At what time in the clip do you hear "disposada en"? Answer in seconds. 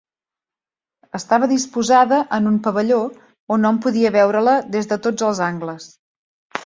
1.51-2.51